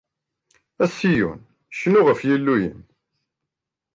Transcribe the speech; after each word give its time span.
A 0.83 0.85
Ṣiyun, 0.97 1.39
cnu 1.77 2.01
ɣef 2.07 2.19
Yillu-im! 2.27 2.79